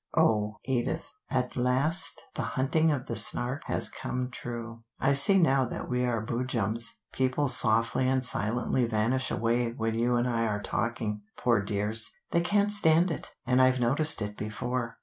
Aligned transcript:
Oh, 0.17 0.57
Edith, 0.65 1.13
at 1.29 1.55
last 1.55 2.23
the 2.33 2.41
'Hunting 2.41 2.91
of 2.91 3.05
the 3.05 3.15
Snark' 3.15 3.61
has 3.65 3.87
come 3.87 4.29
true. 4.31 4.81
I 4.99 5.13
see 5.13 5.37
now 5.37 5.63
that 5.67 5.87
we 5.87 6.03
are 6.05 6.25
Boojums. 6.25 6.95
People 7.13 7.47
softly 7.47 8.07
and 8.07 8.25
silently 8.25 8.85
vanish 8.85 9.29
away 9.29 9.69
when 9.73 9.93
you 9.99 10.15
and 10.15 10.27
I 10.27 10.47
are 10.47 10.59
talking, 10.63 11.21
poor 11.37 11.61
dears. 11.61 12.15
They 12.31 12.41
can't 12.41 12.71
stand 12.71 13.11
it, 13.11 13.35
and 13.45 13.61
I've 13.61 13.79
noticed 13.79 14.23
it 14.23 14.35
before. 14.35 14.97